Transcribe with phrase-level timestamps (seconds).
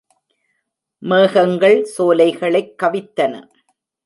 [0.97, 3.47] மேகங்கள் சோலைகளைக் கவித்தன.